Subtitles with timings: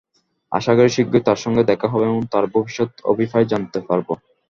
[0.51, 4.07] আশা করি শীঘ্রই তাঁর সঙ্গে দেখা হবে এবং তাঁর ভবিষ্যৎ অভিপ্রায় জানতে পারব।